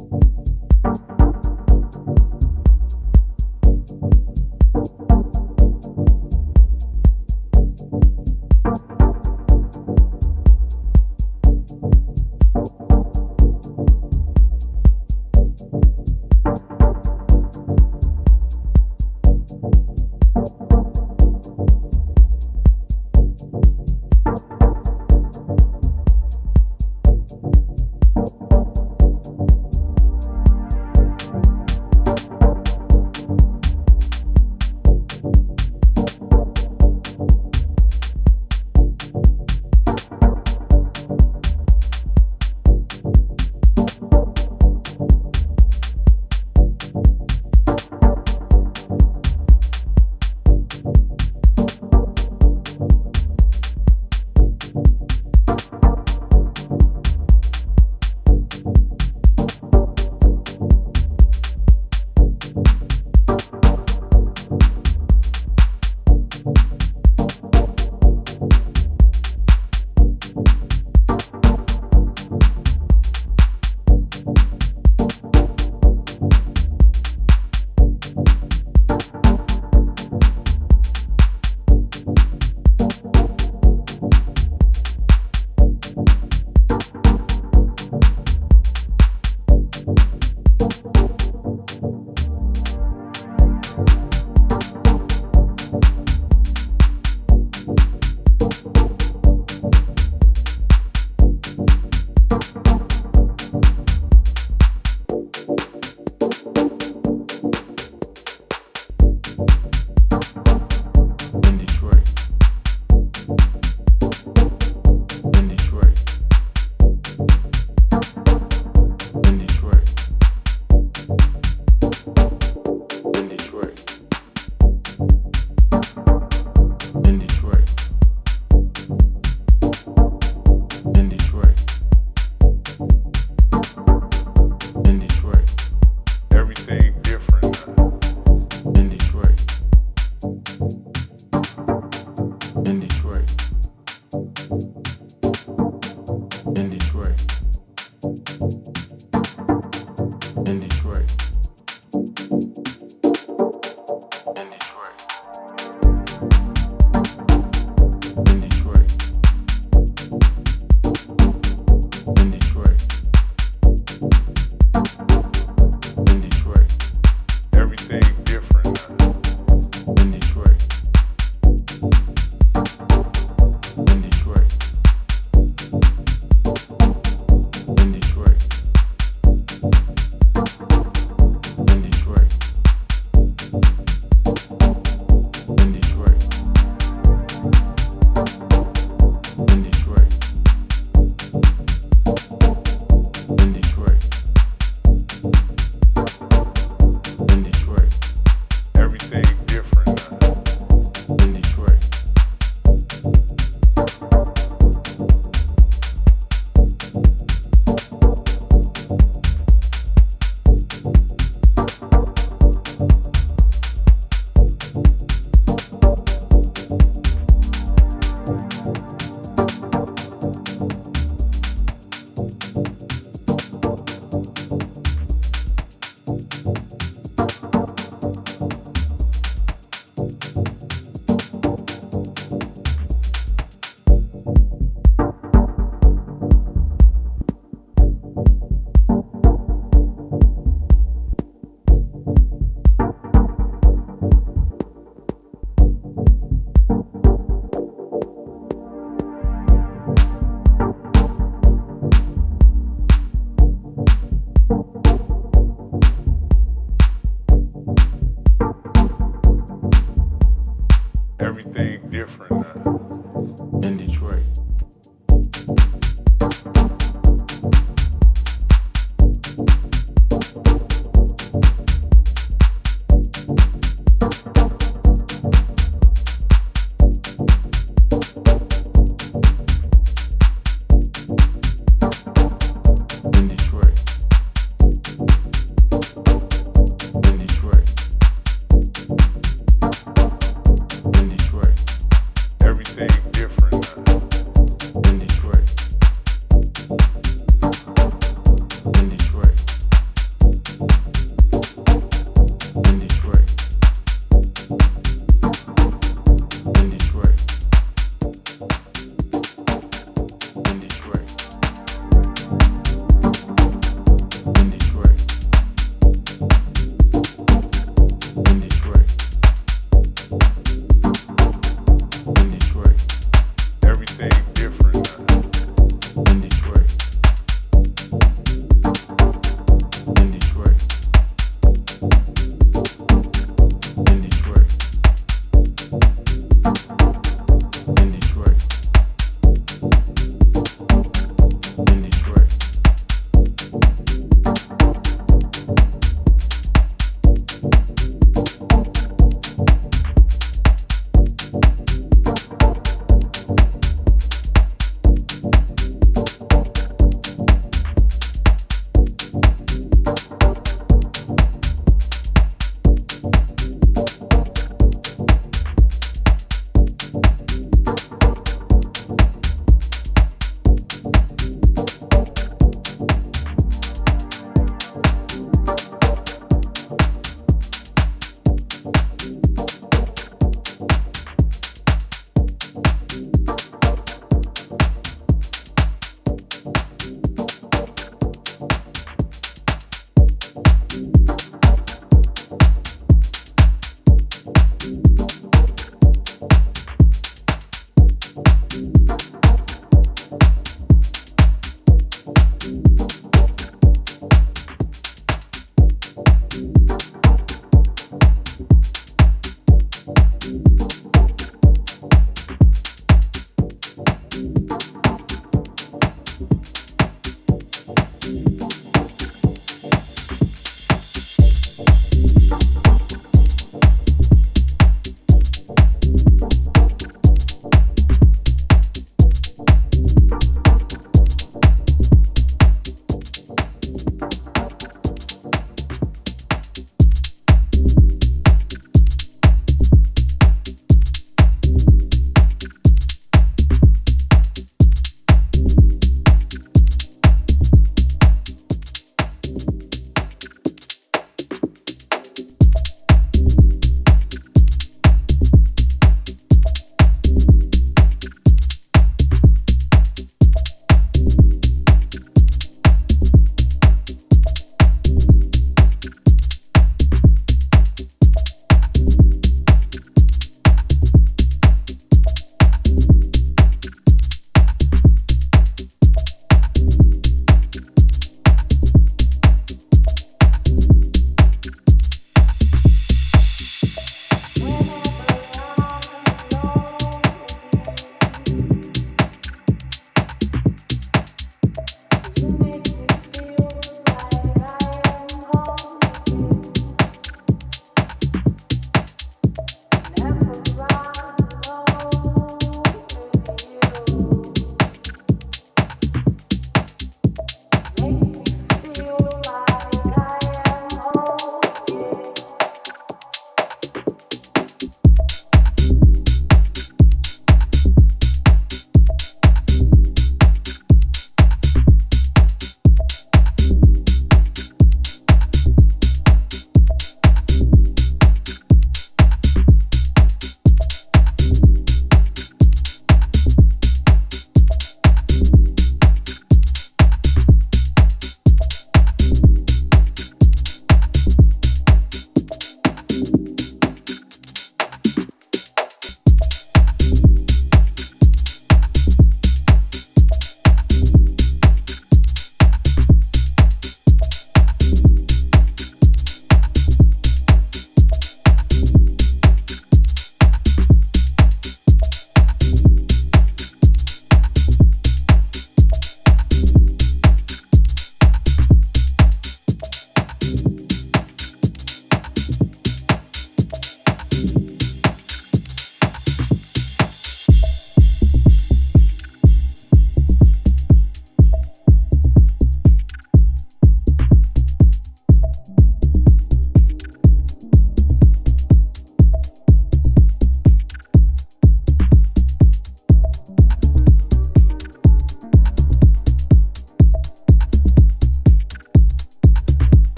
everything 0.00 0.20
different. 0.82 1.23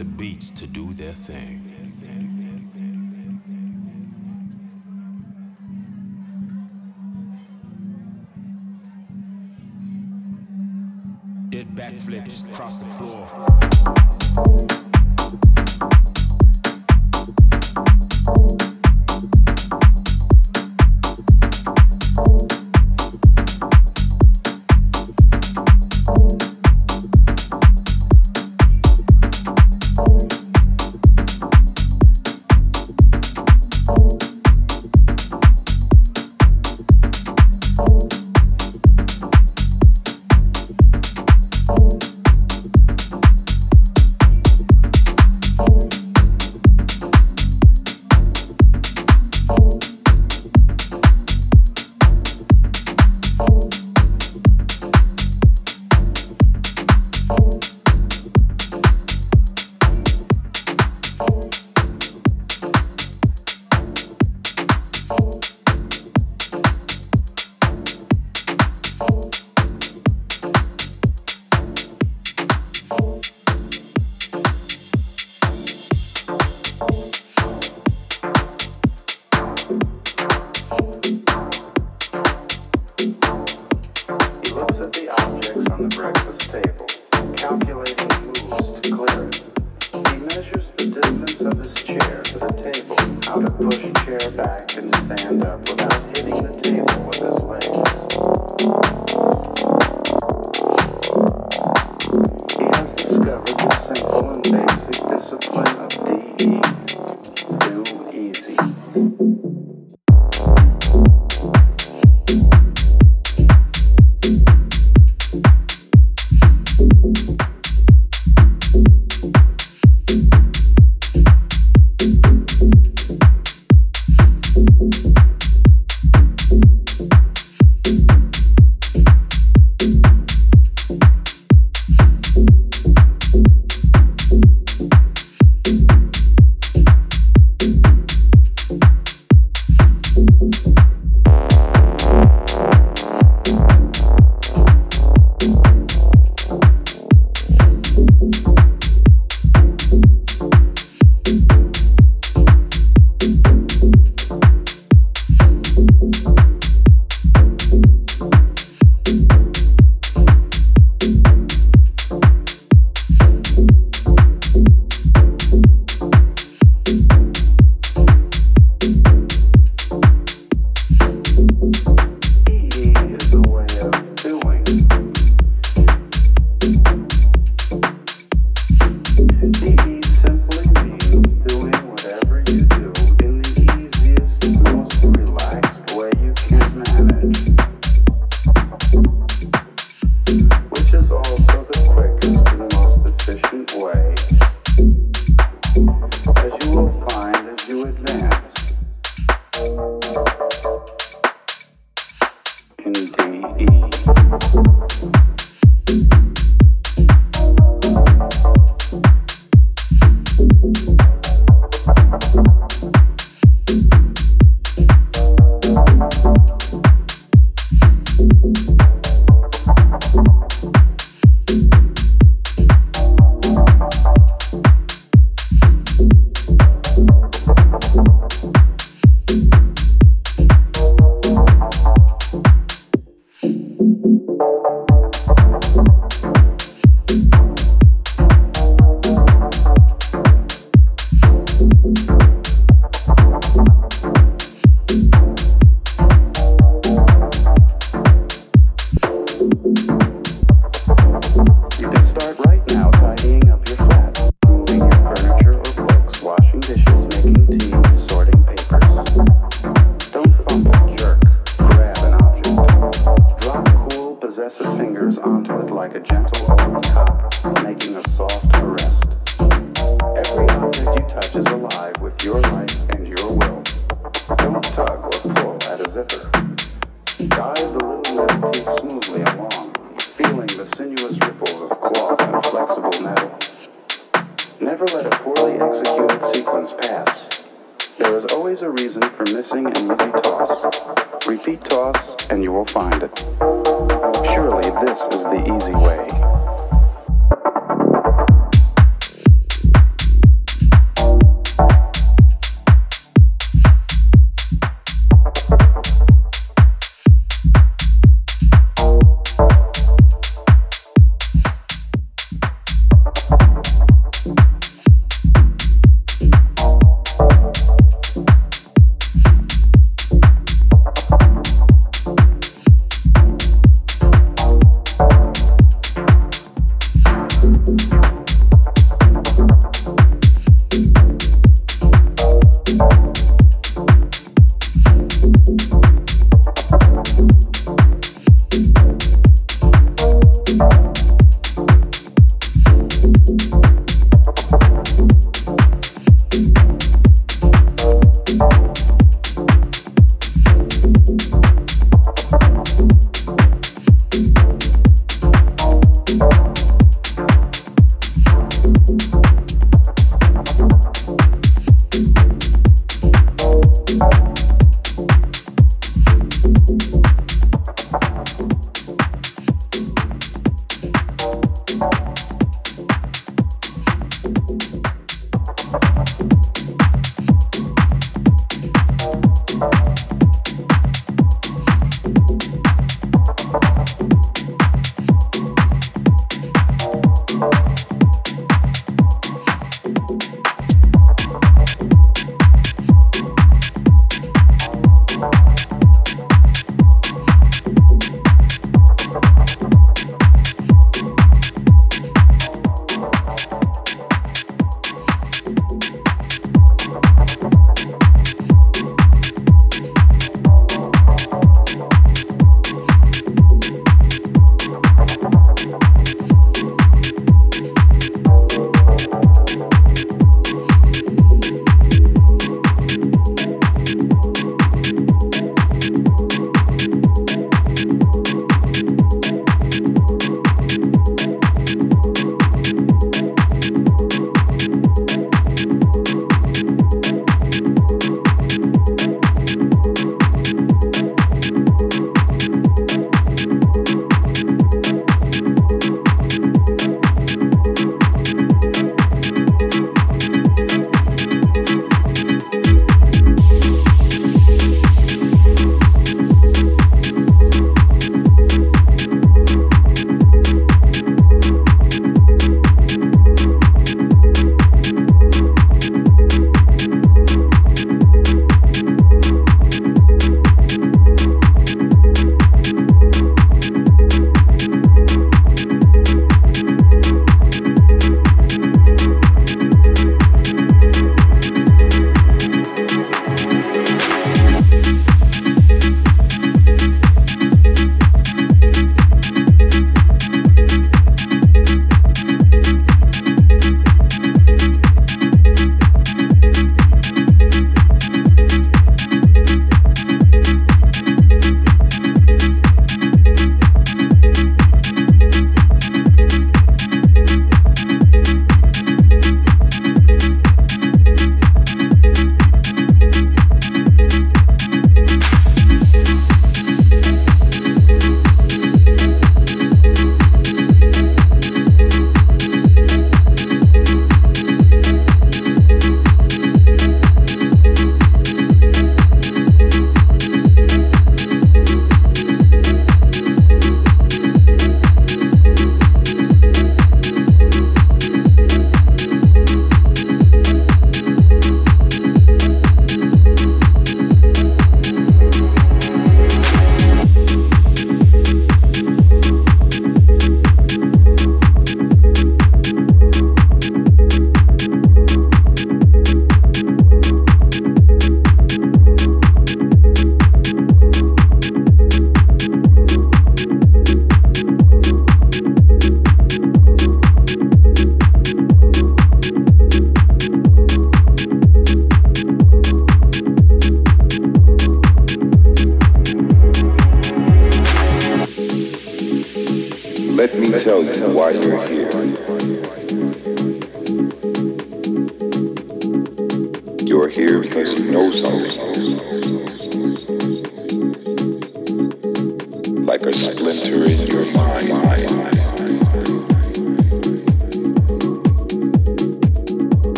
the 0.00 0.04
beats 0.06 0.50
to 0.50 0.66
do 0.66 0.94
their 0.94 1.12
thing. 1.12 1.60
Dead 11.50 11.66
backflips, 11.74 12.50
cross 12.54 12.76
the 12.76 12.86
floor. 12.86 13.69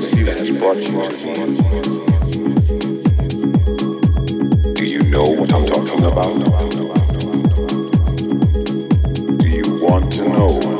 feeling 0.00 0.24
that 0.24 0.38
has 0.38 0.50
brought 0.52 0.76
you 0.76 1.02
to 1.04 1.12
me. 1.12 1.56
Do 4.74 4.84
you 4.88 5.02
know 5.10 5.24
what 5.38 5.52
I'm 5.52 5.66
talking 5.66 6.04
about? 6.04 6.32
Do 9.38 9.48
you 9.48 9.84
want 9.84 10.12
to 10.14 10.28
know? 10.30 10.71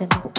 Let 0.00 0.33